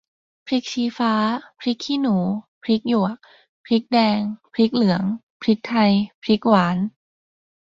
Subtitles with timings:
[0.45, 1.13] พริกชี้ฟ้า
[1.59, 2.17] พริกขี้หนู
[2.63, 3.17] พริกหยวก
[3.65, 4.19] พริกแดง
[4.53, 5.03] พริกเหลือง
[5.41, 5.91] พริกไทย
[6.23, 6.77] พริกหวาน